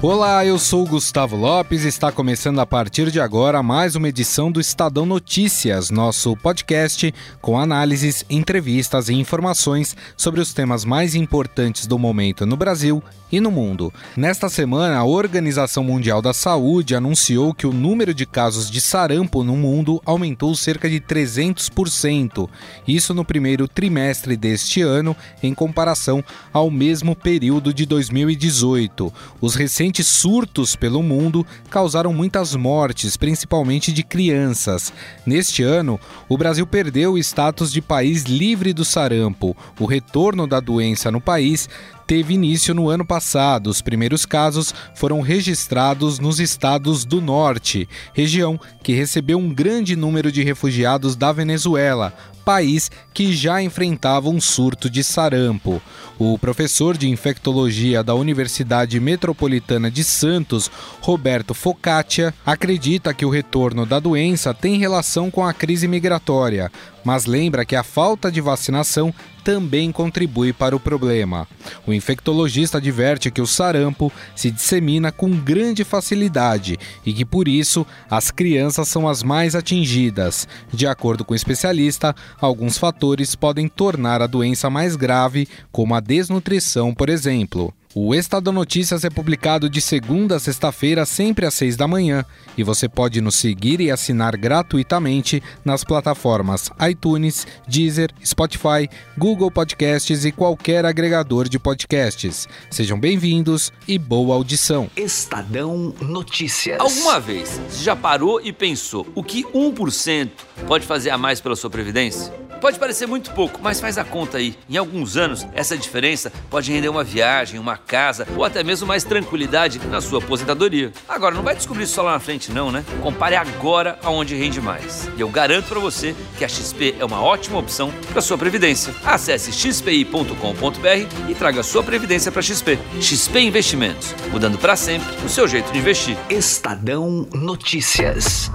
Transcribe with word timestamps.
Olá, 0.00 0.46
eu 0.46 0.60
sou 0.60 0.86
Gustavo 0.86 1.34
Lopes 1.34 1.84
e 1.84 1.88
está 1.88 2.12
começando 2.12 2.60
a 2.60 2.66
partir 2.66 3.10
de 3.10 3.20
agora 3.20 3.64
mais 3.64 3.96
uma 3.96 4.08
edição 4.08 4.48
do 4.48 4.60
Estadão 4.60 5.04
Notícias, 5.04 5.90
nosso 5.90 6.36
podcast 6.36 7.12
com 7.40 7.58
análises, 7.58 8.24
entrevistas 8.30 9.08
e 9.08 9.14
informações 9.14 9.96
sobre 10.16 10.40
os 10.40 10.54
temas 10.54 10.84
mais 10.84 11.16
importantes 11.16 11.84
do 11.84 11.98
momento 11.98 12.46
no 12.46 12.56
Brasil 12.56 13.02
e 13.30 13.40
no 13.40 13.50
mundo. 13.50 13.92
Nesta 14.16 14.48
semana, 14.48 14.96
a 14.96 15.04
Organização 15.04 15.84
Mundial 15.84 16.22
da 16.22 16.32
Saúde 16.32 16.94
anunciou 16.94 17.52
que 17.54 17.66
o 17.66 17.72
número 17.72 18.14
de 18.14 18.26
casos 18.26 18.70
de 18.70 18.80
sarampo 18.80 19.44
no 19.44 19.56
mundo 19.56 20.00
aumentou 20.04 20.54
cerca 20.54 20.88
de 20.88 21.00
300%, 21.00 22.48
isso 22.86 23.14
no 23.14 23.24
primeiro 23.24 23.68
trimestre 23.68 24.36
deste 24.36 24.82
ano, 24.82 25.16
em 25.42 25.54
comparação 25.54 26.24
ao 26.52 26.70
mesmo 26.70 27.14
período 27.14 27.72
de 27.72 27.84
2018. 27.86 29.12
Os 29.40 29.54
recentes 29.54 30.06
surtos 30.06 30.74
pelo 30.74 31.02
mundo 31.02 31.46
causaram 31.70 32.12
muitas 32.12 32.54
mortes, 32.54 33.16
principalmente 33.16 33.92
de 33.92 34.02
crianças. 34.02 34.92
Neste 35.24 35.62
ano, 35.62 36.00
o 36.28 36.36
Brasil 36.36 36.66
perdeu 36.66 37.12
o 37.12 37.18
status 37.18 37.72
de 37.72 37.80
país 37.80 38.24
livre 38.24 38.72
do 38.72 38.84
sarampo. 38.84 39.56
O 39.78 39.86
retorno 39.86 40.46
da 40.46 40.60
doença 40.60 41.10
no 41.10 41.20
país 41.20 41.68
teve 42.08 42.32
início 42.32 42.74
no 42.74 42.88
ano 42.88 43.04
passado. 43.04 43.68
Os 43.68 43.82
primeiros 43.82 44.24
casos 44.24 44.74
foram 44.94 45.20
registrados 45.20 46.18
nos 46.18 46.40
estados 46.40 47.04
do 47.04 47.20
norte, 47.20 47.86
região 48.14 48.58
que 48.82 48.94
recebeu 48.94 49.38
um 49.38 49.52
grande 49.52 49.94
número 49.94 50.32
de 50.32 50.42
refugiados 50.42 51.14
da 51.14 51.30
Venezuela, 51.32 52.14
país 52.46 52.90
que 53.12 53.34
já 53.34 53.60
enfrentava 53.60 54.30
um 54.30 54.40
surto 54.40 54.88
de 54.88 55.04
sarampo. 55.04 55.82
O 56.18 56.38
professor 56.38 56.96
de 56.96 57.06
infectologia 57.06 58.02
da 58.02 58.14
Universidade 58.14 58.98
Metropolitana 58.98 59.90
de 59.90 60.02
Santos, 60.02 60.70
Roberto 61.02 61.52
Focaccia, 61.52 62.32
acredita 62.46 63.12
que 63.12 63.26
o 63.26 63.30
retorno 63.30 63.84
da 63.84 64.00
doença 64.00 64.54
tem 64.54 64.78
relação 64.78 65.30
com 65.30 65.44
a 65.44 65.52
crise 65.52 65.86
migratória, 65.86 66.72
mas 67.04 67.26
lembra 67.26 67.66
que 67.66 67.76
a 67.76 67.82
falta 67.82 68.32
de 68.32 68.40
vacinação 68.40 69.14
também 69.48 69.90
contribui 69.90 70.52
para 70.52 70.76
o 70.76 70.80
problema. 70.80 71.48
O 71.86 71.94
infectologista 71.94 72.76
adverte 72.76 73.30
que 73.30 73.40
o 73.40 73.46
sarampo 73.46 74.12
se 74.36 74.50
dissemina 74.50 75.10
com 75.10 75.30
grande 75.30 75.84
facilidade 75.84 76.78
e 77.02 77.14
que 77.14 77.24
por 77.24 77.48
isso 77.48 77.86
as 78.10 78.30
crianças 78.30 78.88
são 78.88 79.08
as 79.08 79.22
mais 79.22 79.54
atingidas. 79.54 80.46
De 80.70 80.86
acordo 80.86 81.24
com 81.24 81.32
o 81.32 81.36
especialista, 81.36 82.14
alguns 82.38 82.76
fatores 82.76 83.34
podem 83.34 83.68
tornar 83.68 84.20
a 84.20 84.26
doença 84.26 84.68
mais 84.68 84.96
grave, 84.96 85.48
como 85.72 85.94
a 85.94 86.00
desnutrição, 86.00 86.92
por 86.92 87.08
exemplo. 87.08 87.72
O 88.00 88.14
Estado 88.14 88.52
Notícias 88.52 89.02
é 89.02 89.10
publicado 89.10 89.68
de 89.68 89.80
segunda 89.80 90.36
a 90.36 90.38
sexta-feira, 90.38 91.04
sempre 91.04 91.44
às 91.44 91.54
seis 91.54 91.76
da 91.76 91.88
manhã, 91.88 92.24
e 92.56 92.62
você 92.62 92.88
pode 92.88 93.20
nos 93.20 93.34
seguir 93.34 93.80
e 93.80 93.90
assinar 93.90 94.36
gratuitamente 94.36 95.42
nas 95.64 95.82
plataformas 95.82 96.70
iTunes, 96.88 97.44
Deezer, 97.66 98.10
Spotify, 98.24 98.88
Google 99.18 99.50
Podcasts 99.50 100.24
e 100.24 100.30
qualquer 100.30 100.84
agregador 100.84 101.48
de 101.48 101.58
podcasts. 101.58 102.46
Sejam 102.70 103.00
bem-vindos 103.00 103.72
e 103.88 103.98
boa 103.98 104.36
audição. 104.36 104.88
Estadão 104.96 105.92
Notícias. 106.00 106.78
Alguma 106.78 107.18
vez 107.18 107.60
você 107.68 107.82
já 107.82 107.96
parou 107.96 108.40
e 108.40 108.52
pensou 108.52 109.08
o 109.12 109.24
que 109.24 109.42
1% 109.42 110.30
pode 110.68 110.86
fazer 110.86 111.10
a 111.10 111.18
mais 111.18 111.40
pela 111.40 111.56
sua 111.56 111.68
previdência? 111.68 112.32
Pode 112.60 112.76
parecer 112.76 113.06
muito 113.06 113.30
pouco, 113.32 113.60
mas 113.62 113.80
faz 113.80 113.98
a 113.98 114.04
conta 114.04 114.38
aí. 114.38 114.56
Em 114.68 114.76
alguns 114.76 115.16
anos, 115.16 115.46
essa 115.54 115.78
diferença 115.78 116.32
pode 116.50 116.72
render 116.72 116.88
uma 116.88 117.04
viagem, 117.04 117.60
uma 117.60 117.76
casa 117.88 118.28
ou 118.36 118.44
até 118.44 118.62
mesmo 118.62 118.86
mais 118.86 119.02
tranquilidade 119.02 119.80
na 119.88 120.00
sua 120.00 120.18
aposentadoria. 120.18 120.92
Agora, 121.08 121.34
não 121.34 121.42
vai 121.42 121.56
descobrir 121.56 121.84
isso 121.84 121.94
só 121.94 122.02
lá 122.02 122.12
na 122.12 122.20
frente 122.20 122.52
não, 122.52 122.70
né? 122.70 122.84
Compare 123.02 123.34
agora 123.34 123.98
aonde 124.04 124.36
rende 124.36 124.60
mais. 124.60 125.08
E 125.16 125.20
eu 125.20 125.28
garanto 125.28 125.68
para 125.68 125.80
você 125.80 126.14
que 126.36 126.44
a 126.44 126.48
XP 126.48 126.96
é 127.00 127.04
uma 127.04 127.22
ótima 127.22 127.58
opção 127.58 127.90
para 128.12 128.20
sua 128.20 128.36
previdência. 128.36 128.94
Acesse 129.04 129.50
xpi.com.br 129.52 131.30
e 131.30 131.34
traga 131.34 131.62
sua 131.62 131.82
previdência 131.82 132.30
para 132.30 132.42
XP. 132.42 132.78
XP 133.00 133.40
Investimentos, 133.40 134.14
mudando 134.30 134.58
para 134.58 134.76
sempre 134.76 135.08
o 135.24 135.28
seu 135.28 135.48
jeito 135.48 135.72
de 135.72 135.78
investir. 135.78 136.16
Estadão 136.28 137.26
Notícias. 137.32 138.50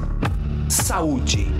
Saúde. 0.69 1.51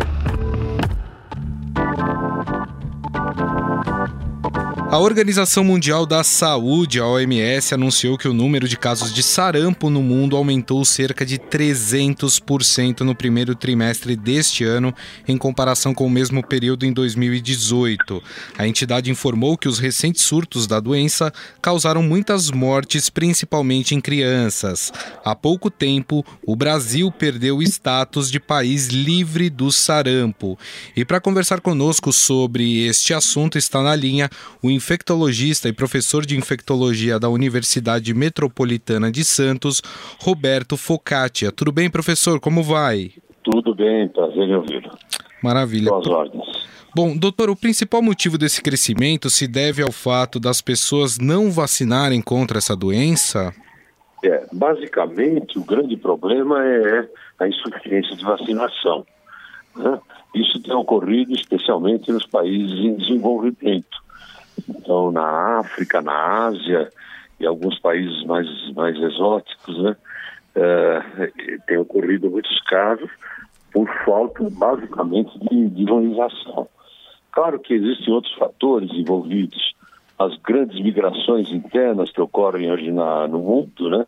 A 4.94 5.00
Organização 5.00 5.64
Mundial 5.64 6.06
da 6.06 6.24
Saúde, 6.24 7.00
a 7.00 7.08
OMS, 7.08 7.74
anunciou 7.74 8.16
que 8.16 8.28
o 8.28 8.34
número 8.34 8.68
de 8.68 8.78
casos 8.78 9.12
de 9.12 9.24
sarampo 9.24 9.90
no 9.90 10.04
mundo 10.04 10.38
aumentou 10.38 10.86
cerca 10.86 11.26
de 11.26 11.40
300% 11.40 13.00
no 13.00 13.16
primeiro 13.16 13.56
trimestre 13.56 14.16
deste 14.16 14.64
ano, 14.64 14.94
em 15.28 15.36
comparação 15.36 15.96
com 15.96 16.06
o 16.06 16.10
mesmo 16.12 16.46
período 16.46 16.86
em 16.86 16.94
2018. 16.94 18.22
A 18.56 18.68
entidade 18.68 19.10
informou 19.10 19.58
que 19.58 19.68
os 19.68 19.80
recentes 19.80 20.22
surtos 20.22 20.68
da 20.68 20.80
doença 20.80 21.34
causaram 21.60 22.04
muitas 22.04 22.52
mortes, 22.52 23.10
principalmente 23.10 23.96
em 23.96 24.00
crianças. 24.00 24.94
Há 25.26 25.34
pouco 25.34 25.72
tempo, 25.72 26.24
o 26.46 26.56
Brasil 26.56 27.12
perdeu 27.12 27.58
o 27.58 27.64
status 27.64 28.30
de 28.30 28.40
país 28.40 28.90
livre 28.90 29.50
do 29.50 29.72
sarampo. 29.72 30.56
E 30.96 31.04
para 31.04 31.20
conversar 31.20 31.62
conosco 31.62 32.14
sobre 32.14 32.86
este 32.86 33.12
assunto, 33.12 33.58
está 33.58 33.82
na 33.82 33.96
linha 33.96 34.30
o 34.62 34.70
infectologista 34.84 35.70
e 35.70 35.74
professor 35.74 36.26
de 36.26 36.38
infectologia 36.38 37.18
da 37.18 37.30
Universidade 37.30 38.14
Metropolitana 38.14 39.10
de 39.10 39.24
Santos, 39.24 39.82
Roberto 40.20 40.76
Focaccia. 40.76 41.54
Tudo 41.54 41.72
bem, 41.72 41.90
professor? 41.90 42.38
Como 42.38 42.62
vai? 42.62 43.12
Tudo 43.44 43.74
bem, 43.74 44.10
prazer 44.10 44.44
em 44.44 44.56
ouvi-lo. 44.56 44.92
Maravilha. 45.42 45.90
Boas 45.90 46.08
ordens. 46.08 46.44
Bom, 46.94 47.16
doutor, 47.16 47.50
o 47.50 47.56
principal 47.56 48.02
motivo 48.02 48.38
desse 48.38 48.62
crescimento 48.62 49.30
se 49.30 49.48
deve 49.48 49.82
ao 49.82 49.92
fato 49.92 50.38
das 50.38 50.62
pessoas 50.62 51.18
não 51.18 51.50
vacinarem 51.50 52.22
contra 52.22 52.58
essa 52.58 52.76
doença? 52.76 53.54
É, 54.22 54.46
basicamente, 54.52 55.58
o 55.58 55.64
grande 55.64 55.96
problema 55.96 56.62
é 56.62 57.08
a 57.40 57.48
insuficiência 57.48 58.18
de 58.18 58.24
vacinação. 58.24 59.06
Né? 59.78 59.98
Isso 60.36 60.62
tem 60.62 60.74
ocorrido 60.74 61.34
especialmente 61.34 62.12
nos 62.12 62.26
países 62.26 62.80
em 62.80 62.96
desenvolvimento. 62.96 64.03
Então, 64.70 65.12
na 65.12 65.60
África, 65.60 66.02
na 66.02 66.46
Ásia 66.46 66.90
e 67.40 67.46
alguns 67.46 67.80
países 67.80 68.24
mais, 68.26 68.48
mais 68.74 68.96
exóticos, 68.98 69.84
né, 69.84 69.96
é, 70.56 71.32
tem 71.68 71.78
ocorrido 71.78 72.30
muitos 72.30 72.60
casos 72.62 73.10
por 73.74 73.90
falta, 74.06 74.48
basicamente, 74.52 75.38
de, 75.40 75.70
de. 75.70 75.86
Claro 77.32 77.60
que 77.60 77.74
existem 77.74 78.14
outros 78.14 78.34
fatores 78.36 78.92
envolvidos, 78.92 79.74
as 80.20 80.38
grandes 80.38 80.80
migrações 80.82 81.52
internas 81.52 82.12
que 82.12 82.22
ocorrem 82.22 82.72
hoje 82.72 82.92
na, 82.92 83.28
no 83.28 83.40
mundo, 83.40 83.90
né? 83.90 84.06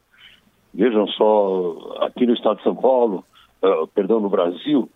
Vejam 0.71 1.07
só, 1.07 1.97
aqui 2.01 2.27
no 2.27 2.33
estado 2.33 2.57
de 2.57 2.63
São 2.63 2.75
Paulo, 2.75 3.25
uh, 3.63 3.87
perdão, 3.87 4.19
no 4.19 4.29
Brasil, 4.29 4.89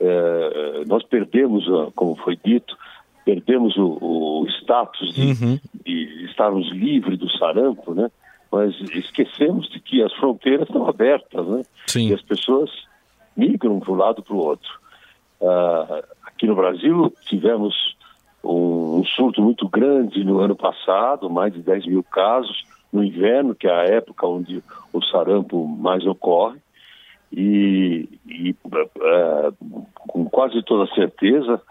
uh, 0.00 0.84
nós 0.86 1.02
perdemos, 1.04 1.66
uh, 1.68 1.90
como 1.96 2.16
foi 2.16 2.38
dito, 2.44 2.76
perdemos 3.24 3.76
o, 3.78 3.98
o 4.00 4.46
status 4.70 5.14
de, 5.14 5.44
uhum. 5.44 5.60
de, 5.84 6.24
estarmos 6.26 6.70
livres 6.70 7.18
do 7.18 7.28
sarampo, 7.30 7.92
né? 7.92 8.08
Mas 8.52 8.74
esquecemos 8.94 9.68
de 9.68 9.80
que 9.80 10.02
as 10.02 10.12
fronteiras 10.14 10.68
estão 10.68 10.86
abertas, 10.86 11.46
né? 11.46 11.62
Sim. 11.86 12.08
E 12.08 12.14
as 12.14 12.22
pessoas 12.22 12.70
migram 13.36 13.78
de 13.78 13.90
um 13.90 13.94
lado 13.94 14.22
para 14.22 14.34
o 14.34 14.38
outro. 14.38 14.70
Uh, 15.40 16.04
aqui 16.24 16.46
no 16.46 16.54
Brasil 16.54 17.12
tivemos 17.26 17.74
um, 18.42 18.98
um, 18.98 19.04
surto 19.04 19.40
muito 19.40 19.68
grande 19.68 20.24
no 20.24 20.40
ano 20.40 20.56
passado, 20.56 21.30
mais 21.30 21.52
de 21.52 21.60
10 21.62 21.86
mil 21.86 22.02
casos, 22.02 22.64
no 22.92 23.04
inverno, 23.04 23.54
que 23.54 23.66
é 23.66 23.72
a 23.72 23.84
época 23.84 24.26
onde 24.26 24.62
o 24.92 25.02
sarampo 25.02 25.66
mais 25.66 26.04
ocorre. 26.06 26.58
E, 27.32 28.08
e 28.26 28.50
uh, 28.64 29.86
com 29.94 30.24
quase 30.28 30.60
toda 30.62 30.92
certeza, 30.92 31.62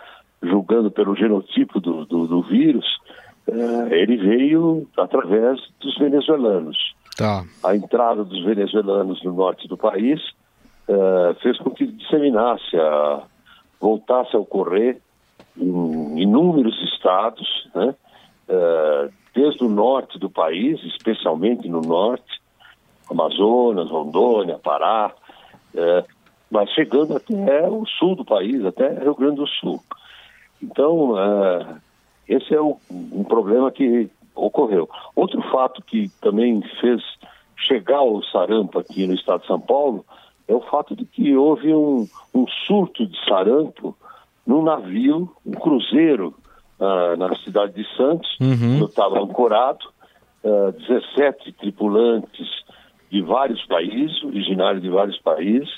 julgando 0.42 0.90
pelo 0.90 1.16
genotipo 1.16 1.80
do, 1.80 2.06
do, 2.06 2.28
do 2.28 2.42
vírus, 2.44 2.86
uh, 3.48 3.94
ele 3.94 4.18
veio 4.18 4.88
através 4.98 5.60
dos 5.80 5.98
venezuelanos. 5.98 6.78
Tá. 7.18 7.44
A 7.64 7.76
entrada 7.76 8.24
dos 8.24 8.44
venezuelanos 8.44 9.22
no 9.24 9.34
norte 9.34 9.68
do 9.68 9.78
país 9.78 10.22
uh, 10.88 11.34
fez 11.42 11.58
com 11.60 11.72
que 11.72 11.86
disseminasse, 11.86 12.78
a, 12.78 13.24
voltasse 13.80 14.36
a 14.36 14.40
ocorrer 14.40 15.02
em 15.58 16.22
inúmeros 16.22 16.82
estados, 16.94 17.70
né? 17.76 17.94
Uh, 18.48 19.12
desde 19.36 19.64
o 19.64 19.70
norte 19.70 20.18
do 20.18 20.30
país, 20.30 20.84
especialmente 20.84 21.68
no 21.70 21.82
norte, 21.82 22.42
Amazonas, 23.10 23.90
Rondônia, 23.90 24.58
Pará, 24.58 25.14
mas 26.50 26.70
chegando 26.72 27.16
até 27.16 27.70
o 27.70 27.86
sul 27.86 28.16
do 28.16 28.26
país, 28.26 28.66
até 28.66 28.90
Rio 29.00 29.16
Grande 29.16 29.38
do 29.38 29.48
Sul. 29.48 29.80
Então, 30.62 31.18
é, 31.18 31.76
esse 32.28 32.54
é 32.54 32.62
o, 32.62 32.78
um 32.90 33.24
problema 33.24 33.72
que 33.72 34.10
ocorreu. 34.36 34.90
Outro 35.16 35.42
fato 35.52 35.82
que 35.82 36.10
também 36.22 36.62
fez 36.80 37.02
chegar 37.58 38.02
o 38.02 38.24
sarampo 38.24 38.80
aqui 38.80 39.06
no 39.06 39.14
estado 39.14 39.42
de 39.42 39.48
São 39.48 39.60
Paulo 39.60 40.06
é 40.48 40.54
o 40.54 40.62
fato 40.62 40.96
de 40.96 41.06
que 41.06 41.36
houve 41.36 41.74
um, 41.74 42.08
um 42.34 42.46
surto 42.66 43.06
de 43.06 43.18
sarampo 43.26 43.96
num 44.46 44.64
navio, 44.64 45.32
um 45.46 45.52
cruzeiro 45.52 46.34
uh, 46.80 47.16
na 47.18 47.36
cidade 47.38 47.74
de 47.74 47.96
Santos, 47.96 48.28
uhum. 48.40 48.80
eu 48.80 48.86
estava 48.86 49.20
ancorado, 49.20 49.86
uh, 50.44 50.72
17 50.72 51.52
tripulantes 51.54 52.48
de 53.12 53.22
vários 53.22 53.64
países, 53.68 54.24
originários 54.24 54.82
de 54.82 54.90
vários 54.90 55.20
países, 55.20 55.70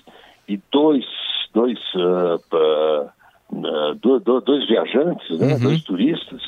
e 0.47 0.57
dois, 0.71 1.05
dois, 1.53 1.79
uh, 1.95 3.09
uh, 3.51 4.41
dois 4.41 4.67
viajantes, 4.67 5.39
né, 5.39 5.53
uhum. 5.53 5.59
dois 5.59 5.83
turistas, 5.83 6.41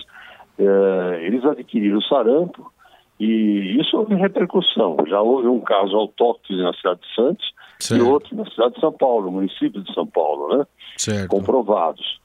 uh, 0.59 1.13
eles 1.21 1.44
adquiriram 1.45 2.01
sarampo 2.01 2.71
e 3.19 3.79
isso 3.79 3.97
houve 3.97 4.15
repercussão. 4.15 4.97
Já 5.07 5.21
houve 5.21 5.47
um 5.47 5.59
caso 5.59 5.95
autóctone 5.95 6.61
na 6.61 6.73
cidade 6.73 7.01
de 7.01 7.15
Santos 7.15 7.53
certo. 7.79 8.03
e 8.03 8.07
outro 8.07 8.35
na 8.35 8.45
cidade 8.50 8.75
de 8.75 8.79
São 8.79 8.91
Paulo, 8.91 9.31
município 9.31 9.81
de 9.81 9.94
São 9.94 10.05
Paulo, 10.05 10.57
né? 10.57 10.65
Certo. 10.97 11.29
Comprovados. 11.29 12.21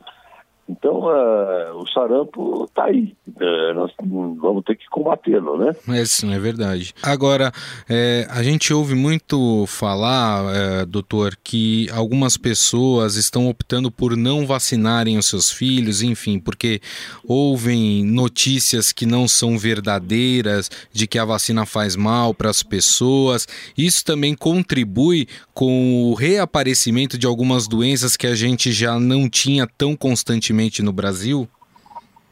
Então, 0.68 1.04
uh, 1.04 1.76
o 1.76 1.86
sarampo 1.88 2.64
está 2.64 2.84
aí. 2.84 3.16
Uh, 3.26 3.74
nós 3.74 3.90
vamos 3.98 4.62
ter 4.64 4.76
que 4.76 4.86
combatê-lo, 4.90 5.56
né? 5.56 5.74
É, 5.88 6.04
sim, 6.04 6.34
é 6.34 6.38
verdade. 6.38 6.92
Agora, 7.02 7.50
é, 7.88 8.26
a 8.28 8.42
gente 8.42 8.74
ouve 8.74 8.94
muito 8.94 9.64
falar, 9.66 10.54
é, 10.54 10.84
doutor, 10.84 11.36
que 11.42 11.88
algumas 11.90 12.36
pessoas 12.36 13.16
estão 13.16 13.48
optando 13.48 13.90
por 13.90 14.14
não 14.14 14.46
vacinarem 14.46 15.16
os 15.16 15.26
seus 15.26 15.50
filhos, 15.50 16.02
enfim, 16.02 16.38
porque 16.38 16.82
ouvem 17.24 18.04
notícias 18.04 18.92
que 18.92 19.06
não 19.06 19.26
são 19.26 19.56
verdadeiras, 19.56 20.70
de 20.92 21.06
que 21.06 21.18
a 21.18 21.24
vacina 21.24 21.64
faz 21.64 21.96
mal 21.96 22.34
para 22.34 22.50
as 22.50 22.62
pessoas. 22.62 23.48
Isso 23.76 24.04
também 24.04 24.34
contribui 24.34 25.26
com 25.54 26.10
o 26.10 26.14
reaparecimento 26.14 27.16
de 27.16 27.26
algumas 27.26 27.66
doenças 27.66 28.16
que 28.16 28.26
a 28.26 28.34
gente 28.34 28.70
já 28.70 29.00
não 29.00 29.28
tinha 29.30 29.66
tão 29.66 29.96
constantemente 29.96 30.57
no 30.82 30.92
Brasil? 30.92 31.48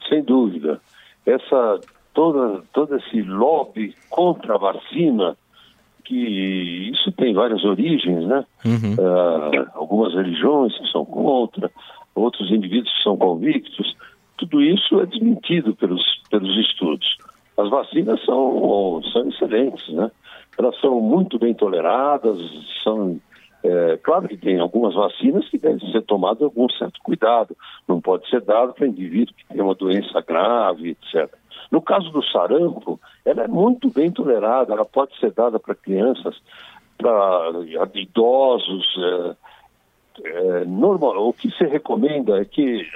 Sem 0.08 0.23
dúvida. 0.23 0.81
Essa, 1.25 1.81
toda, 2.14 2.62
todo 2.73 2.96
esse 2.96 3.23
lobby 3.23 3.94
contra 4.08 4.55
a 4.55 4.58
vacina, 4.58 5.37
que 6.05 6.90
isso 6.93 7.12
tem 7.12 7.34
várias 7.34 7.64
origens, 7.64 8.26
né? 8.26 8.44
Uhum. 8.64 8.94
Uh, 8.94 9.67
algumas 9.75 10.14
religiões 10.14 10.76
que 10.78 10.90
são 10.90 11.05
contra, 11.05 11.70
outros 12.14 12.50
indivíduos 12.50 12.93
que 12.96 13.02
são 13.02 13.17
convictos. 13.17 13.96
Tudo 14.37 14.62
isso 14.62 15.00
é 15.00 15.06
desmentido 15.06 15.75
pelos, 15.75 16.02
pelos 16.31 16.56
estudos. 16.58 17.17
As 17.56 17.70
vacinas 17.70 18.22
são, 18.25 19.00
são 19.12 19.29
excelentes, 19.29 19.88
né? 19.94 20.11
Elas 20.58 20.79
são 20.81 21.00
muito 21.00 21.38
bem 21.38 21.55
toleradas, 21.55 22.38
são 22.82 23.20
é, 23.67 23.97
claro 23.97 24.29
que 24.29 24.37
tem 24.37 24.61
algumas 24.61 24.95
vacinas 24.95 25.49
que 25.49 25.59
devem 25.59 25.91
ser 25.91 26.03
tomadas 26.03 26.43
algum 26.43 26.69
certo 26.71 27.01
cuidado. 27.03 27.57
Não 27.89 28.01
pode 28.01 28.29
ser 28.31 28.41
dado 28.41 28.73
para 28.73 28.87
indivíduo 28.87 29.35
que 29.35 29.47
tem 29.47 29.61
uma 29.61 29.75
doença 29.75 30.21
grave, 30.21 30.91
etc. 30.91 31.35
No 31.71 31.83
caso 31.83 32.11
do 32.11 32.23
sarampo, 32.23 33.01
ela 33.25 33.43
é 33.43 33.49
muito 33.49 33.91
bem 33.91 34.11
tolerada, 34.13 34.73
ela 34.73 34.85
pode 34.85 35.19
ser 35.19 35.33
dada 35.33 35.59
para 35.59 35.75
crianças, 35.75 36.41
para 36.97 37.51
idosos. 37.95 38.87
É, 38.99 39.37
é, 40.25 40.65
normal, 40.65 41.29
o 41.29 41.33
que 41.33 41.51
se 41.51 41.65
recomenda 41.65 42.41
é 42.41 42.45
que 42.45 42.87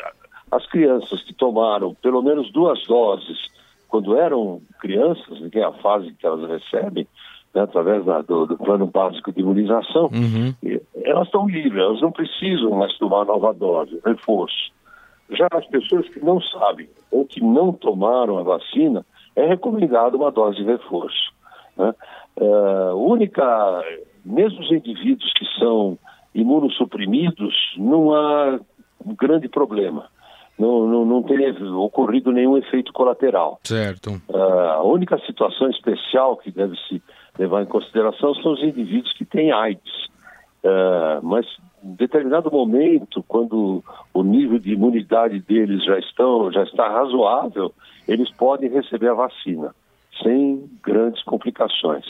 as 0.53 0.67
crianças 0.69 1.23
que 1.23 1.35
tomaram 1.35 1.95
pelo 1.95 2.23
menos 2.23 2.51
duas 2.53 2.83
doses 2.87 3.51
quando 3.89 4.17
eram 4.17 4.63
crianças, 4.81 5.39
que 5.51 5.59
é 5.59 5.65
a 5.65 5.73
fase 5.73 6.13
que 6.13 6.25
elas 6.25 6.49
recebem, 6.49 7.09
né, 7.55 7.63
através 7.63 8.05
da, 8.05 8.23
do, 8.23 8.47
do, 8.47 8.57
plano 8.57 8.87
básico 8.87 9.33
de 9.33 9.41
imunização, 9.41 10.11
uhum. 10.13 10.55
elas 11.03 11.27
estão 11.27 11.49
livres, 11.49 11.83
elas 11.83 12.01
não 12.01 12.13
precisam 12.13 12.71
mais 12.71 12.97
tomar 12.99 13.25
nova 13.25 13.53
dose, 13.53 14.01
reforço. 14.05 14.73
Já 15.31 15.49
as 15.53 15.67
pessoas 15.67 16.09
que 16.09 16.21
não 16.21 16.41
sabem 16.41 16.89
ou 17.11 17.25
que 17.25 17.43
não 17.43 17.73
tomaram 17.73 18.39
a 18.39 18.43
vacina, 18.43 19.05
é 19.37 19.47
recomendado 19.47 20.17
uma 20.17 20.31
dose 20.31 20.57
de 20.57 20.65
reforço. 20.65 21.33
Né? 21.77 21.95
É, 22.37 22.93
única, 22.95 23.83
mesmo 24.25 24.61
os 24.61 24.71
indivíduos 24.71 25.33
que 25.35 25.45
são 25.59 25.99
imunossuprimidos, 26.35 27.55
não 27.77 28.15
há 28.15 28.61
um 29.05 29.15
grande 29.15 29.49
problema. 29.49 30.07
Não, 30.59 30.87
não, 30.87 31.05
não 31.07 31.23
teve 31.23 31.65
ocorrido 31.65 32.31
nenhum 32.31 32.57
efeito 32.57 32.93
colateral. 32.93 33.59
Certo. 33.65 34.21
Uh, 34.29 34.37
a 34.37 34.83
única 34.83 35.19
situação 35.21 35.71
especial 35.71 36.37
que 36.37 36.51
deve 36.51 36.77
se 36.87 37.03
levar 37.41 37.63
em 37.63 37.67
consideração 37.67 38.35
são 38.35 38.53
os 38.53 38.63
indivíduos 38.63 39.13
que 39.15 39.25
têm 39.25 39.51
AIDS. 39.51 40.09
Uh, 40.63 41.23
mas 41.23 41.47
em 41.83 41.95
determinado 41.95 42.51
momento, 42.51 43.25
quando 43.27 43.83
o 44.13 44.23
nível 44.23 44.59
de 44.59 44.75
imunidade 44.75 45.41
deles 45.41 45.83
já, 45.83 45.99
estão, 45.99 46.53
já 46.53 46.63
está 46.65 46.87
razoável, 46.87 47.73
eles 48.07 48.31
podem 48.33 48.69
receber 48.69 49.09
a 49.09 49.15
vacina, 49.15 49.75
sem 50.23 50.71
grandes 50.83 51.23
complicações. 51.25 52.05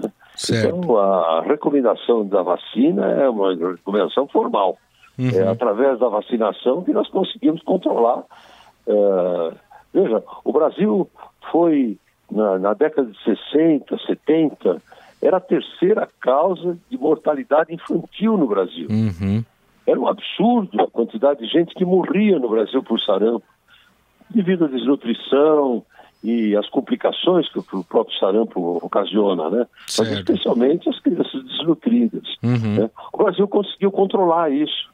Né? 0.00 0.12
Então, 0.48 0.96
a 0.96 1.42
recomendação 1.42 2.24
da 2.24 2.42
vacina 2.42 3.10
é 3.10 3.28
uma 3.28 3.52
recomendação 3.52 4.28
formal. 4.28 4.78
Uhum. 5.18 5.30
É 5.30 5.48
através 5.48 5.98
da 5.98 6.08
vacinação 6.08 6.84
que 6.84 6.92
nós 6.92 7.08
conseguimos 7.08 7.60
controlar. 7.62 8.22
Uh, 8.86 9.52
veja, 9.92 10.22
o 10.44 10.52
Brasil 10.52 11.10
foi 11.50 11.98
na, 12.32 12.58
na 12.58 12.74
década 12.74 13.10
de 13.10 13.22
60, 13.22 13.96
70, 14.06 14.82
era 15.20 15.36
a 15.36 15.40
terceira 15.40 16.08
causa 16.20 16.76
de 16.90 16.98
mortalidade 16.98 17.72
infantil 17.72 18.36
no 18.36 18.46
Brasil. 18.46 18.88
Uhum. 18.90 19.44
Era 19.86 19.98
um 19.98 20.08
absurdo 20.08 20.80
a 20.80 20.88
quantidade 20.88 21.40
de 21.40 21.46
gente 21.46 21.74
que 21.74 21.84
morria 21.84 22.38
no 22.38 22.48
Brasil 22.48 22.82
por 22.82 23.00
sarampo, 23.00 23.44
devido 24.30 24.64
à 24.64 24.68
desnutrição 24.68 25.84
e 26.24 26.56
às 26.56 26.68
complicações 26.68 27.48
que 27.50 27.58
o 27.58 27.84
próprio 27.84 28.16
sarampo 28.18 28.78
ocasiona, 28.82 29.50
né? 29.50 29.66
Certo. 29.86 30.08
Mas 30.08 30.18
especialmente 30.18 30.88
as 30.88 30.98
crianças 31.00 31.44
desnutridas. 31.44 32.36
Uhum. 32.42 32.76
Né? 32.80 32.90
O 33.12 33.18
Brasil 33.18 33.46
conseguiu 33.46 33.90
controlar 33.90 34.50
isso 34.50 34.90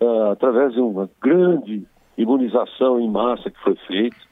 uh, 0.00 0.32
através 0.32 0.74
de 0.74 0.80
uma 0.80 1.08
grande 1.20 1.86
imunização 2.18 3.00
em 3.00 3.08
massa 3.08 3.50
que 3.50 3.58
foi 3.60 3.76
feita 3.86 4.31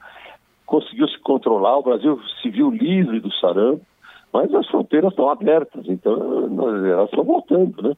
conseguiu 0.71 1.05
se 1.09 1.19
controlar, 1.19 1.77
o 1.77 1.83
Brasil 1.83 2.17
se 2.41 2.49
viu 2.49 2.71
livre 2.71 3.19
do 3.19 3.29
sarampo, 3.33 3.85
mas 4.31 4.53
as 4.55 4.65
fronteiras 4.67 5.11
estão 5.11 5.29
abertas, 5.29 5.83
então 5.89 6.15
elas 6.89 7.09
estão 7.09 7.25
voltando, 7.25 7.81
né? 7.81 7.93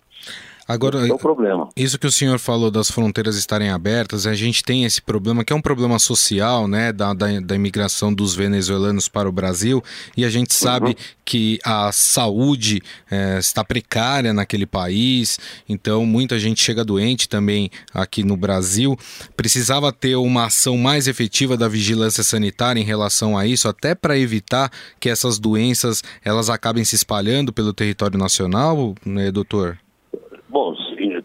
Agora, 0.68 1.06
é 1.08 1.12
o 1.12 1.18
problema. 1.18 1.68
isso 1.76 2.00
que 2.00 2.08
o 2.08 2.12
senhor 2.12 2.40
falou 2.40 2.72
das 2.72 2.90
fronteiras 2.90 3.36
estarem 3.36 3.70
abertas, 3.70 4.26
a 4.26 4.34
gente 4.34 4.64
tem 4.64 4.86
esse 4.86 5.02
problema 5.02 5.44
que 5.44 5.52
é 5.52 5.56
um 5.56 5.62
problema 5.62 6.00
social, 6.00 6.68
né, 6.68 6.94
da, 6.94 7.14
da, 7.14 7.40
da 7.42 7.56
imigração 7.56 8.14
dos 8.14 8.34
venezuelanos 8.34 9.10
para 9.10 9.28
o 9.28 9.32
Brasil, 9.32 9.84
e 10.16 10.24
a 10.24 10.30
gente 10.30 10.54
sabe 10.54 10.90
uhum. 10.90 10.96
que 11.26 11.60
a 11.66 11.92
saúde 11.92 12.82
é, 13.12 13.38
está 13.40 13.64
precária 13.64 14.34
naquele 14.34 14.66
país, 14.66 15.38
então 15.68 16.06
muita 16.06 16.40
gente 16.40 16.64
chega 16.64 16.86
doente 16.86 17.28
também 17.28 17.70
aqui 17.94 18.24
no 18.24 18.38
Brasil. 18.38 18.98
Precisava 19.36 19.92
ter 19.92 20.16
uma 20.16 20.46
ação 20.46 20.78
mais 20.78 21.08
efetiva 21.08 21.58
da 21.58 21.68
vigilância 21.68 22.24
sanitária 22.24 22.80
em 22.80 22.86
relação 22.86 23.38
a 23.38 23.46
isso, 23.46 23.68
até 23.68 23.94
para 23.94 24.18
evitar 24.18 24.72
que 25.00 25.10
essas 25.10 25.40
doenças 25.40 26.02
elas 26.24 26.50
acabem 26.50 26.86
se 26.86 26.96
espalhando 26.96 27.52
pelo 27.52 27.74
território 27.74 28.18
nacional, 28.18 28.96
né, 29.06 29.32
doutor? 29.32 29.78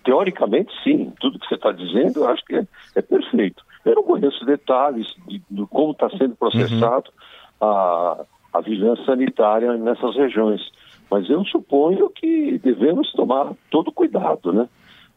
Teoricamente 0.08 0.72
sim, 0.82 1.12
tudo 1.20 1.38
que 1.38 1.46
você 1.46 1.56
está 1.56 1.70
dizendo 1.70 2.20
eu 2.20 2.28
acho 2.28 2.42
que 2.46 2.56
é, 2.56 2.66
é, 2.96 3.02
perfeito. 3.02 3.62
Eu 3.84 3.96
não 3.96 4.02
conheço 4.02 4.42
detalhes 4.46 5.06
de, 5.26 5.42
de 5.50 5.66
como 5.66 5.92
está 5.92 6.08
sendo 6.08 6.34
processado 6.34 7.10
uhum. 7.60 7.68
a, 7.68 8.24
a 8.54 8.60
vigilância 8.62 9.04
sanitária 9.04 9.70
nessas 9.76 10.16
regiões, 10.16 10.62
mas 11.10 11.28
eu 11.28 11.44
suponho 11.44 12.08
que 12.08 12.58
devemos 12.64 13.12
tomar 13.12 13.52
todo 13.70 13.92
cuidado, 13.92 14.50
né? 14.50 14.66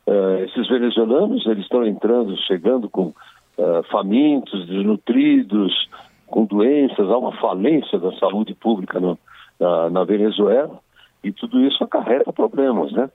Uh, 0.05 0.43
esses 0.43 0.67
venezuelanos, 0.67 1.45
eles 1.45 1.63
estão 1.63 1.87
entrando, 1.87 2.35
chegando 2.41 2.89
com 2.89 3.13
uh, 3.57 3.83
famintos, 3.89 4.67
desnutridos, 4.67 5.87
com 6.27 6.43
doenças, 6.43 7.09
há 7.09 7.17
uma 7.17 7.31
falência 7.39 7.97
da 7.97 8.11
saúde 8.17 8.53
pública 8.55 8.99
no, 8.99 9.17
na, 9.57 9.89
na 9.89 10.03
Venezuela, 10.03 10.77
e 11.23 11.31
tudo 11.31 11.61
isso 11.61 11.81
acarreta 11.81 12.33
problemas, 12.33 12.91
né? 12.91 13.09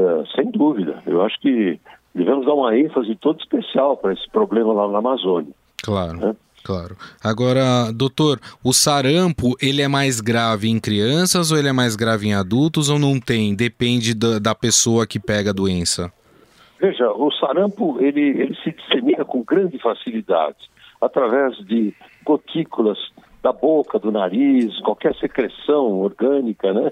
É, 0.00 0.24
sem 0.34 0.50
dúvida. 0.50 1.02
Eu 1.06 1.22
acho 1.22 1.38
que 1.40 1.78
devemos 2.14 2.46
dar 2.46 2.54
uma 2.54 2.76
ênfase 2.76 3.14
todo 3.16 3.38
especial 3.38 3.96
para 3.96 4.12
esse 4.12 4.28
problema 4.30 4.72
lá 4.72 4.88
na 4.88 4.98
Amazônia. 4.98 5.52
Claro. 5.82 6.18
Né? 6.18 6.36
Claro. 6.62 6.96
Agora, 7.22 7.90
doutor, 7.92 8.38
o 8.62 8.72
sarampo, 8.72 9.56
ele 9.60 9.82
é 9.82 9.88
mais 9.88 10.20
grave 10.20 10.68
em 10.68 10.78
crianças 10.78 11.50
ou 11.50 11.58
ele 11.58 11.68
é 11.68 11.72
mais 11.72 11.96
grave 11.96 12.28
em 12.28 12.34
adultos 12.34 12.90
ou 12.90 12.98
não 12.98 13.18
tem? 13.18 13.54
Depende 13.54 14.14
da, 14.14 14.38
da 14.38 14.54
pessoa 14.54 15.06
que 15.06 15.18
pega 15.18 15.50
a 15.50 15.54
doença. 15.54 16.12
Veja, 16.78 17.10
o 17.12 17.30
sarampo, 17.32 17.98
ele, 18.00 18.20
ele 18.20 18.56
se 18.62 18.72
dissemina 18.72 19.24
com 19.24 19.42
grande 19.42 19.78
facilidade, 19.78 20.70
através 21.00 21.56
de 21.66 21.94
gotículas 22.24 22.98
da 23.42 23.52
boca, 23.52 23.98
do 23.98 24.10
nariz, 24.10 24.78
qualquer 24.80 25.14
secreção 25.16 26.00
orgânica, 26.00 26.72
né? 26.72 26.90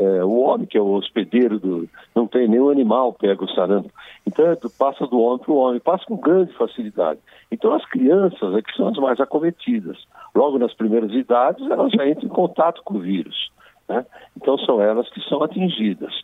É, 0.00 0.24
o 0.24 0.40
homem, 0.40 0.66
que 0.66 0.78
é 0.78 0.80
o 0.80 0.92
hospedeiro 0.92 1.58
do. 1.58 1.86
não 2.16 2.26
tem 2.26 2.48
nenhum 2.48 2.70
animal 2.70 3.12
pega 3.12 3.44
o 3.44 3.50
sarampo. 3.50 3.90
Então 4.26 4.46
é, 4.46 4.56
passa 4.78 5.06
do 5.06 5.20
homem 5.20 5.40
para 5.40 5.52
o 5.52 5.56
homem, 5.56 5.78
passa 5.78 6.06
com 6.06 6.16
grande 6.16 6.54
facilidade. 6.54 7.20
Então 7.52 7.74
as 7.74 7.84
crianças 7.84 8.54
é 8.54 8.62
que 8.62 8.74
são 8.74 8.88
as 8.88 8.96
mais 8.96 9.20
acometidas. 9.20 9.98
Logo 10.34 10.58
nas 10.58 10.72
primeiras 10.72 11.12
idades, 11.12 11.70
elas 11.70 11.92
já 11.92 12.08
entram 12.08 12.24
em 12.24 12.32
contato 12.32 12.80
com 12.82 12.94
o 12.94 13.00
vírus. 13.00 13.52
Né? 13.86 14.06
Então 14.34 14.56
são 14.60 14.80
elas 14.80 15.06
que 15.10 15.20
são 15.28 15.42
atingidas. 15.42 16.14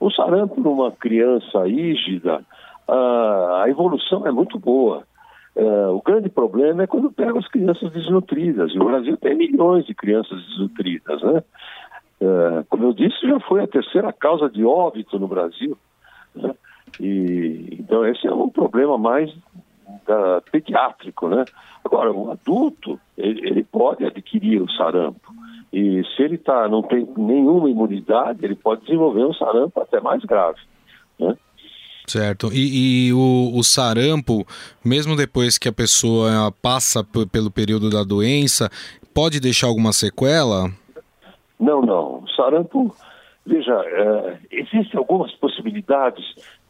O 0.00 0.10
sarampo 0.10 0.58
numa 0.58 0.90
criança 0.90 1.66
rígida, 1.66 2.42
a 2.88 3.64
evolução 3.68 4.26
é 4.26 4.30
muito 4.30 4.58
boa. 4.58 5.04
Uh, 5.56 5.88
o 5.96 6.02
grande 6.02 6.28
problema 6.28 6.82
é 6.82 6.86
quando 6.86 7.10
pega 7.10 7.38
as 7.38 7.48
crianças 7.48 7.90
desnutridas. 7.90 8.72
E 8.74 8.78
o 8.78 8.84
Brasil 8.84 9.16
tem 9.16 9.34
milhões 9.34 9.86
de 9.86 9.94
crianças 9.94 10.38
desnutridas, 10.48 11.22
né? 11.22 11.42
Uh, 12.20 12.64
como 12.68 12.84
eu 12.84 12.92
disse, 12.92 13.26
já 13.26 13.38
foi 13.40 13.62
a 13.62 13.66
terceira 13.66 14.12
causa 14.12 14.48
de 14.48 14.64
óbito 14.64 15.18
no 15.18 15.28
Brasil. 15.28 15.76
Né? 16.34 16.54
E, 17.00 17.76
então 17.78 18.06
esse 18.06 18.26
é 18.26 18.32
um 18.32 18.48
problema 18.48 18.96
mais 18.96 19.30
da, 20.06 20.40
pediátrico, 20.50 21.28
né? 21.28 21.44
Agora, 21.84 22.12
o 22.12 22.30
adulto, 22.30 22.98
ele, 23.16 23.46
ele 23.46 23.64
pode 23.64 24.04
adquirir 24.04 24.60
o 24.60 24.70
sarampo. 24.70 25.32
E 25.72 26.02
se 26.14 26.22
ele 26.22 26.38
tá, 26.38 26.68
não 26.68 26.82
tem 26.82 27.06
nenhuma 27.16 27.68
imunidade, 27.68 28.44
ele 28.44 28.54
pode 28.54 28.82
desenvolver 28.82 29.24
um 29.24 29.34
sarampo 29.34 29.80
até 29.80 30.00
mais 30.00 30.24
grave. 30.24 30.58
Né? 31.18 31.36
Certo. 32.06 32.50
E, 32.52 33.08
e 33.08 33.12
o, 33.12 33.52
o, 33.54 33.62
sarampo, 33.62 34.46
mesmo 34.84 35.16
depois 35.16 35.58
que 35.58 35.68
a 35.68 35.72
pessoa 35.72 36.52
passa 36.62 37.04
pelo 37.04 37.50
período 37.50 37.90
da 37.90 38.04
doença, 38.04 38.70
pode 39.12 39.40
deixar 39.40 39.66
alguma 39.66 39.92
sequela? 39.92 40.70
Não, 41.58 41.80
não. 41.82 42.26
Sarampo, 42.28 42.94
veja, 43.44 43.74
é, 43.74 44.38
existem 44.50 44.98
algumas 44.98 45.32
possibilidades 45.32 46.24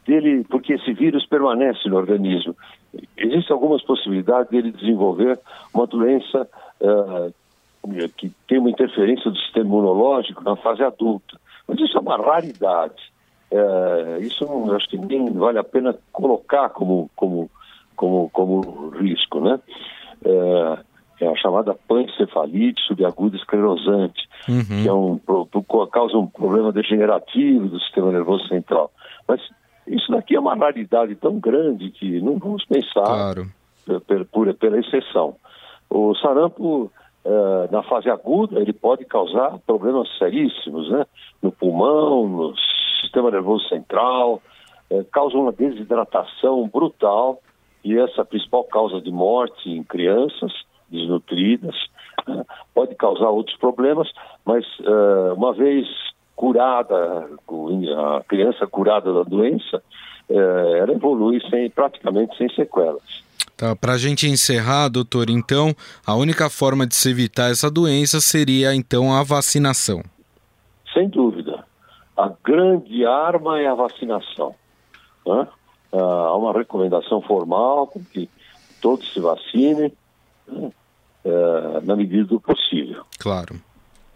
dele, 0.06 0.44
porque 0.48 0.74
esse 0.74 0.92
vírus 0.92 1.26
permanece 1.26 1.88
no 1.88 1.96
organismo. 1.96 2.56
Existem 3.16 3.54
algumas 3.54 3.82
possibilidades 3.82 4.50
dele 4.50 4.70
desenvolver 4.70 5.38
uma 5.74 5.86
doença 5.86 6.48
é, 6.80 8.08
que 8.16 8.32
tem 8.48 8.58
uma 8.58 8.70
interferência 8.70 9.30
do 9.30 9.36
sistema 9.38 9.66
imunológico 9.66 10.42
na 10.42 10.56
fase 10.56 10.82
adulta. 10.82 11.38
Mas 11.66 11.80
isso 11.80 11.96
é 11.98 12.00
uma 12.00 12.16
raridade. 12.16 13.12
É, 13.50 14.18
isso 14.20 14.44
não, 14.44 14.74
acho 14.74 14.88
que 14.88 14.98
nem 14.98 15.32
vale 15.32 15.58
a 15.58 15.64
pena 15.64 15.96
colocar 16.12 16.68
como, 16.70 17.10
como, 17.14 17.50
como, 17.94 18.30
como 18.30 18.90
risco, 18.90 19.40
né? 19.40 19.60
É, 20.24 20.78
é 21.24 21.28
a 21.28 21.36
chamada 21.36 21.74
pancefalite 21.88 22.82
subaguda 22.82 23.36
esclerosante, 23.36 24.28
uhum. 24.48 24.82
que 24.82 24.88
é 24.88 24.92
um, 24.92 25.18
pro, 25.18 25.46
pro, 25.46 25.86
causa 25.86 26.16
um 26.16 26.26
problema 26.26 26.72
degenerativo 26.72 27.68
do 27.68 27.80
sistema 27.80 28.12
nervoso 28.12 28.46
central. 28.48 28.90
Mas 29.26 29.40
isso 29.86 30.10
daqui 30.10 30.36
é 30.36 30.40
uma 30.40 30.54
raridade 30.54 31.14
tão 31.16 31.38
grande 31.38 31.90
que 31.90 32.20
não 32.20 32.38
vamos 32.38 32.64
pensar 32.64 33.04
claro. 33.04 33.46
por, 34.06 34.24
por, 34.26 34.54
pela 34.54 34.78
exceção. 34.78 35.36
O 35.88 36.14
sarampo, 36.16 36.90
é, 37.24 37.68
na 37.70 37.82
fase 37.84 38.10
aguda, 38.10 38.60
ele 38.60 38.72
pode 38.72 39.04
causar 39.04 39.58
problemas 39.66 40.08
seríssimos, 40.18 40.90
né? 40.90 41.06
No 41.40 41.52
pulmão, 41.52 42.28
nos 42.28 42.58
sistema 43.00 43.30
nervoso 43.30 43.68
central, 43.68 44.42
é, 44.90 45.04
causa 45.04 45.36
uma 45.36 45.52
desidratação 45.52 46.68
brutal 46.68 47.40
e 47.84 47.96
essa 47.96 48.20
é 48.20 48.22
a 48.22 48.24
principal 48.24 48.64
causa 48.64 49.00
de 49.00 49.10
morte 49.10 49.70
em 49.70 49.82
crianças 49.82 50.52
desnutridas. 50.96 51.74
Né? 52.26 52.44
Pode 52.74 52.94
causar 52.94 53.28
outros 53.28 53.56
problemas, 53.58 54.08
mas 54.44 54.64
uh, 54.80 55.34
uma 55.36 55.52
vez 55.52 55.86
curada, 56.34 57.28
a 57.48 58.22
criança 58.28 58.66
curada 58.66 59.12
da 59.12 59.22
doença, 59.22 59.82
uh, 60.28 60.76
ela 60.76 60.92
evolui 60.92 61.40
sem, 61.48 61.70
praticamente 61.70 62.36
sem 62.36 62.48
sequelas. 62.50 63.24
Tá, 63.56 63.74
Para 63.74 63.94
a 63.94 63.98
gente 63.98 64.28
encerrar, 64.28 64.88
doutor, 64.88 65.30
então, 65.30 65.74
a 66.06 66.14
única 66.14 66.50
forma 66.50 66.86
de 66.86 66.94
se 66.94 67.10
evitar 67.10 67.50
essa 67.50 67.70
doença 67.70 68.20
seria, 68.20 68.74
então, 68.74 69.14
a 69.14 69.22
vacinação. 69.22 70.02
Sem 70.92 71.08
dúvida 71.08 71.66
a 72.16 72.32
grande 72.42 73.04
arma 73.04 73.60
é 73.60 73.66
a 73.66 73.74
vacinação. 73.74 74.54
Né? 75.26 75.46
Ah, 75.92 75.98
há 75.98 76.36
uma 76.36 76.52
recomendação 76.52 77.20
formal 77.20 77.92
que 78.12 78.28
todos 78.80 79.12
se 79.12 79.20
vacinem 79.20 79.92
né? 80.48 80.70
É, 81.26 81.80
na 81.84 81.96
medida 81.96 82.24
do 82.24 82.40
possível. 82.40 83.02
Claro. 83.18 83.56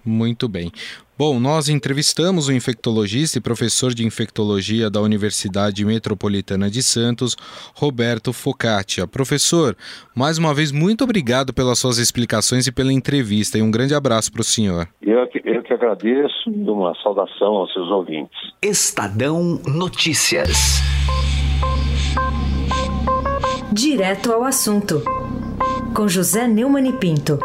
Muito 0.05 0.49
bem. 0.49 0.73
Bom, 1.19 1.39
nós 1.39 1.69
entrevistamos 1.69 2.49
o 2.49 2.53
infectologista 2.53 3.37
e 3.37 3.43
professor 3.43 3.93
de 3.93 4.07
infectologia 4.07 4.89
da 4.89 5.03
Universidade 5.03 5.85
Metropolitana 5.85 6.71
de 6.71 6.83
Santos, 6.83 7.37
Roberto 7.75 8.33
Focaccia. 8.33 9.07
Professor, 9.07 9.77
mais 10.17 10.39
uma 10.39 10.55
vez, 10.55 10.73
muito 10.73 11.05
obrigado 11.05 11.53
pelas 11.53 11.79
suas 11.79 11.99
explicações 11.99 12.67
e 12.67 12.73
pela 12.73 12.93
entrevista 12.93 13.59
e 13.59 13.63
um 13.63 13.71
grande 13.71 13.95
abraço 13.95 14.33
para 14.33 14.41
o 14.41 14.45
senhor. 14.45 14.89
Eu 15.03 15.27
que, 15.27 15.43
eu 15.45 15.63
que 15.63 15.75
agradeço 15.75 16.51
e 16.51 16.71
uma 16.71 16.95
saudação 17.03 17.57
aos 17.57 17.71
seus 17.75 17.91
ouvintes. 17.91 18.39
Estadão 18.63 19.61
Notícias. 19.67 20.81
Direto 23.73 24.33
ao 24.33 24.43
assunto, 24.43 25.03
com 25.95 26.07
José 26.09 26.47
Neumann 26.47 26.89
e 26.89 26.93
Pinto. 26.93 27.39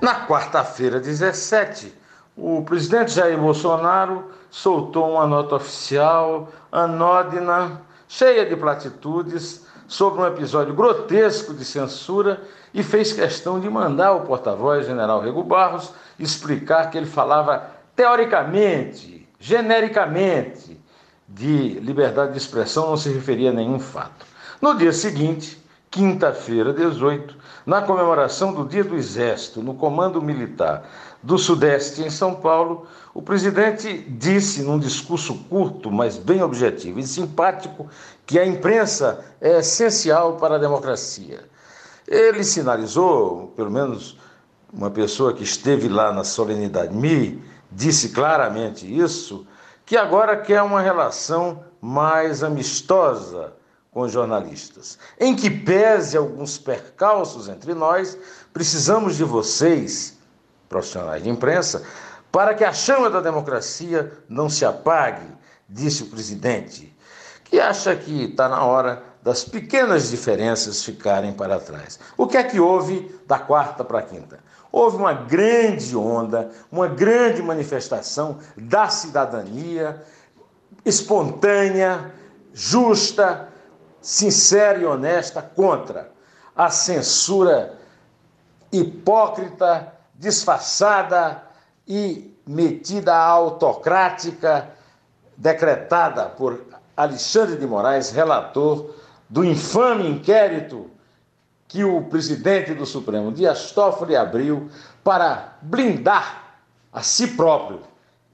Na 0.00 0.26
quarta-feira, 0.26 1.00
17, 1.00 1.94
o 2.36 2.62
presidente 2.62 3.12
Jair 3.12 3.38
Bolsonaro 3.38 4.30
soltou 4.50 5.12
uma 5.12 5.26
nota 5.26 5.56
oficial 5.56 6.48
anódina, 6.70 7.80
cheia 8.08 8.44
de 8.44 8.56
platitudes, 8.56 9.66
sobre 9.86 10.22
um 10.22 10.26
episódio 10.26 10.72
grotesco 10.74 11.52
de 11.52 11.64
censura 11.64 12.40
e 12.72 12.82
fez 12.82 13.12
questão 13.12 13.58
de 13.58 13.68
mandar 13.68 14.12
o 14.12 14.20
porta-voz, 14.20 14.86
general 14.86 15.20
Rego 15.20 15.42
Barros, 15.42 15.92
explicar 16.18 16.90
que 16.90 16.96
ele 16.96 17.06
falava 17.06 17.70
teoricamente, 17.96 19.28
genericamente, 19.38 20.79
de 21.30 21.78
liberdade 21.80 22.32
de 22.32 22.38
expressão, 22.38 22.90
não 22.90 22.96
se 22.96 23.08
referia 23.08 23.50
a 23.50 23.52
nenhum 23.52 23.78
fato. 23.78 24.26
No 24.60 24.76
dia 24.76 24.92
seguinte, 24.92 25.62
quinta-feira, 25.90 26.72
18, 26.72 27.34
na 27.64 27.82
comemoração 27.82 28.52
do 28.52 28.64
Dia 28.66 28.84
do 28.84 28.96
Exército, 28.96 29.62
no 29.62 29.74
Comando 29.74 30.20
Militar 30.20 30.88
do 31.22 31.38
Sudeste, 31.38 32.02
em 32.02 32.10
São 32.10 32.34
Paulo, 32.34 32.86
o 33.14 33.22
presidente 33.22 33.98
disse, 34.08 34.62
num 34.62 34.78
discurso 34.78 35.34
curto, 35.48 35.90
mas 35.90 36.16
bem 36.16 36.42
objetivo 36.42 36.98
e 36.98 37.06
simpático, 37.06 37.88
que 38.26 38.38
a 38.38 38.46
imprensa 38.46 39.24
é 39.40 39.58
essencial 39.58 40.36
para 40.36 40.56
a 40.56 40.58
democracia. 40.58 41.44
Ele 42.06 42.42
sinalizou, 42.42 43.52
pelo 43.56 43.70
menos 43.70 44.18
uma 44.72 44.90
pessoa 44.90 45.32
que 45.32 45.42
esteve 45.42 45.88
lá 45.88 46.12
na 46.12 46.24
solenidade 46.24 46.94
me 46.94 47.42
disse 47.70 48.10
claramente 48.10 48.86
isso, 48.86 49.46
que 49.90 49.96
agora 49.96 50.36
quer 50.36 50.62
uma 50.62 50.80
relação 50.80 51.64
mais 51.80 52.44
amistosa 52.44 53.54
com 53.90 54.02
os 54.02 54.12
jornalistas. 54.12 54.96
Em 55.18 55.34
que 55.34 55.50
pese 55.50 56.16
alguns 56.16 56.56
percalços 56.56 57.48
entre 57.48 57.74
nós, 57.74 58.16
precisamos 58.52 59.16
de 59.16 59.24
vocês, 59.24 60.16
profissionais 60.68 61.24
de 61.24 61.28
imprensa, 61.28 61.82
para 62.30 62.54
que 62.54 62.62
a 62.62 62.72
chama 62.72 63.10
da 63.10 63.20
democracia 63.20 64.12
não 64.28 64.48
se 64.48 64.64
apague, 64.64 65.26
disse 65.68 66.04
o 66.04 66.06
presidente, 66.06 66.96
que 67.42 67.58
acha 67.58 67.96
que 67.96 68.26
está 68.26 68.48
na 68.48 68.64
hora 68.64 69.02
das 69.24 69.42
pequenas 69.42 70.08
diferenças 70.08 70.84
ficarem 70.84 71.32
para 71.32 71.58
trás. 71.58 71.98
O 72.16 72.28
que 72.28 72.36
é 72.36 72.44
que 72.44 72.60
houve 72.60 73.12
da 73.26 73.40
quarta 73.40 73.82
para 73.82 73.98
a 73.98 74.02
quinta? 74.02 74.38
Houve 74.72 74.96
uma 74.96 75.12
grande 75.12 75.96
onda, 75.96 76.50
uma 76.70 76.86
grande 76.86 77.42
manifestação 77.42 78.38
da 78.56 78.88
cidadania 78.88 80.02
espontânea, 80.84 82.12
justa, 82.52 83.48
sincera 84.00 84.78
e 84.78 84.84
honesta 84.84 85.42
contra 85.42 86.10
a 86.54 86.70
censura 86.70 87.78
hipócrita, 88.72 89.92
disfarçada 90.14 91.42
e 91.86 92.36
metida 92.46 93.16
autocrática 93.16 94.70
decretada 95.36 96.26
por 96.26 96.64
Alexandre 96.96 97.56
de 97.56 97.66
Moraes, 97.66 98.10
relator 98.10 98.94
do 99.28 99.44
infame 99.44 100.08
inquérito 100.08 100.90
que 101.70 101.84
o 101.84 102.02
presidente 102.02 102.74
do 102.74 102.84
Supremo, 102.84 103.30
Dias 103.30 103.70
Toffoli, 103.70 104.16
abriu 104.16 104.68
para 105.04 105.56
blindar 105.62 106.58
a 106.92 107.00
si 107.00 107.28
próprio 107.28 107.80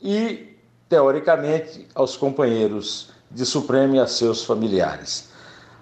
e, 0.00 0.56
teoricamente, 0.88 1.86
aos 1.94 2.16
companheiros 2.16 3.10
de 3.30 3.44
Supremo 3.44 3.94
e 3.94 4.00
a 4.00 4.06
seus 4.06 4.42
familiares. 4.42 5.28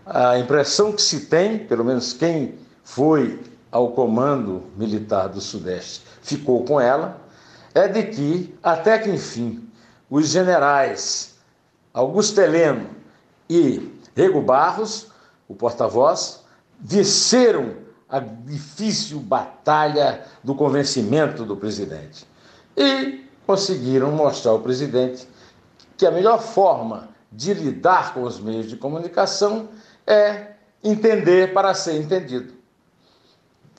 A 0.05 0.37
impressão 0.37 0.93
que 0.93 1.01
se 1.01 1.27
tem, 1.27 1.59
pelo 1.59 1.85
menos 1.85 2.13
quem 2.13 2.59
foi 2.83 3.41
ao 3.71 3.93
comando 3.93 4.65
militar 4.77 5.29
do 5.29 5.41
Sudeste 5.41 6.03
ficou 6.23 6.65
com 6.65 6.81
ela, 6.81 7.21
é 7.73 7.87
de 7.87 8.03
que, 8.03 8.53
até 8.65 8.99
que 8.99 9.11
enfim, 9.11 9.71
os 10.11 10.29
generais 10.29 11.37
Augusto 11.93 12.41
Heleno 12.41 12.91
e 13.49 13.93
Rego 14.17 14.41
Barros, 14.41 15.07
o 15.47 15.55
porta-voz, 15.55 16.44
venceram 16.85 17.77
a 18.07 18.19
difícil 18.21 19.19
batalha 19.19 20.23
do 20.45 20.55
convencimento 20.55 21.43
do 21.47 21.57
presidente 21.57 22.27
e 22.77 23.25
conseguiram 23.47 24.13
mostrar 24.13 24.53
ao 24.53 24.61
presidente 24.61 25.27
que 25.97 26.05
a 26.05 26.11
melhor 26.11 26.43
forma 26.43 27.09
de 27.33 27.55
lidar 27.55 28.13
com 28.13 28.23
os 28.23 28.39
meios 28.39 28.69
de 28.69 28.77
comunicação 28.77 29.71
é 30.07 30.53
entender 30.83 31.55
para 31.55 31.73
ser 31.73 31.97
entendido. 31.97 32.53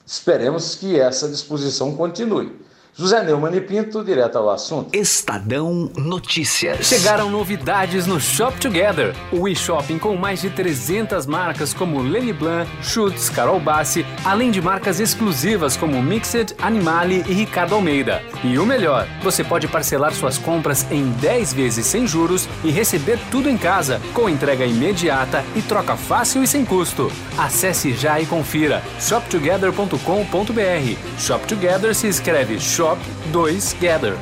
Esperemos 0.04 0.74
que 0.74 0.98
essa 0.98 1.28
disposição 1.28 1.96
continue. 1.96 2.60
José 2.98 3.22
Neumann 3.22 3.54
e 3.54 3.60
Pinto, 3.60 4.02
direto 4.02 4.38
ao 4.38 4.48
assunto. 4.48 4.96
Estadão 4.96 5.90
Notícias. 5.98 6.86
Chegaram 6.86 7.28
novidades 7.28 8.06
no 8.06 8.18
Shop 8.18 8.58
Together, 8.58 9.14
o 9.30 9.46
e-shopping 9.46 9.98
com 9.98 10.16
mais 10.16 10.40
de 10.40 10.48
300 10.48 11.26
marcas 11.26 11.74
como 11.74 12.00
Lenny 12.00 12.32
Blanc, 12.32 12.66
Schutz, 12.82 13.28
Carol 13.28 13.60
Bassi, 13.60 14.06
além 14.24 14.50
de 14.50 14.62
marcas 14.62 14.98
exclusivas 14.98 15.76
como 15.76 16.02
Mixed, 16.02 16.56
Animale 16.58 17.22
e 17.28 17.34
Ricardo 17.34 17.74
Almeida. 17.74 18.22
E 18.42 18.58
o 18.58 18.64
melhor, 18.64 19.06
você 19.22 19.44
pode 19.44 19.68
parcelar 19.68 20.14
suas 20.14 20.38
compras 20.38 20.90
em 20.90 21.10
10 21.20 21.52
vezes 21.52 21.84
sem 21.84 22.06
juros 22.06 22.48
e 22.64 22.70
receber 22.70 23.18
tudo 23.30 23.50
em 23.50 23.58
casa, 23.58 24.00
com 24.14 24.26
entrega 24.26 24.64
imediata 24.64 25.44
e 25.54 25.60
troca 25.60 25.96
fácil 25.96 26.42
e 26.42 26.46
sem 26.46 26.64
custo. 26.64 27.12
Acesse 27.36 27.92
já 27.92 28.18
e 28.18 28.24
confira 28.24 28.82
shoptogether.com.br. 28.98 30.96
Shop 31.18 31.46
Together 31.46 31.94
se 31.94 32.06
escreve 32.08 32.58
Shop 32.58 32.85
Shop 32.86 33.02
2 33.32 33.76
Gather. 33.80 34.14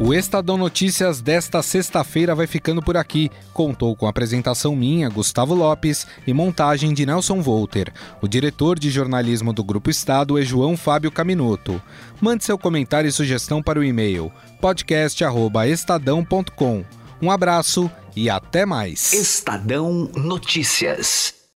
O 0.00 0.14
Estadão 0.14 0.56
Notícias 0.56 1.20
desta 1.20 1.62
sexta-feira 1.62 2.34
vai 2.34 2.46
ficando 2.46 2.80
por 2.80 2.96
aqui. 2.96 3.30
Contou 3.52 3.94
com 3.94 4.06
apresentação 4.06 4.74
minha, 4.74 5.10
Gustavo 5.10 5.54
Lopes, 5.54 6.06
e 6.26 6.32
montagem 6.32 6.94
de 6.94 7.04
Nelson 7.04 7.42
Volter. 7.42 7.92
O 8.22 8.28
diretor 8.28 8.78
de 8.78 8.88
jornalismo 8.88 9.52
do 9.52 9.62
Grupo 9.62 9.90
Estado 9.90 10.38
é 10.38 10.42
João 10.42 10.74
Fábio 10.74 11.12
Caminoto. 11.12 11.78
Mande 12.18 12.44
seu 12.44 12.56
comentário 12.56 13.08
e 13.08 13.12
sugestão 13.12 13.62
para 13.62 13.78
o 13.78 13.84
e-mail 13.84 14.32
podcast@estadão.com. 14.58 16.82
Um 17.20 17.30
abraço 17.30 17.90
e 18.16 18.30
até 18.30 18.64
mais. 18.64 19.12
Estadão 19.12 20.10
Notícias. 20.16 21.36